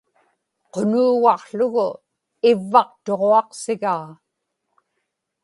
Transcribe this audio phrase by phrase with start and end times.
[0.71, 1.87] qunuugaqługu
[2.49, 4.07] ivvaqtuġuaqsigaa